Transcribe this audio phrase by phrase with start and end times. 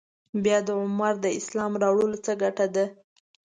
[0.43, 2.85] بیا د عمر د اسلام راوړلو څه ګټه ده.